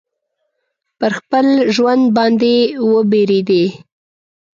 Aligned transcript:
پر 0.99 1.11
خپل 1.19 1.47
ژوند 1.75 2.03
باندي 2.15 2.57
وبېرېدی. 2.91 3.65